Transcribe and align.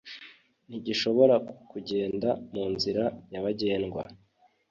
ntigishobora 0.67 1.35
kugenda 1.71 2.29
mu 2.53 2.65
nzira 2.73 3.03
nyabagendwa 3.29 4.01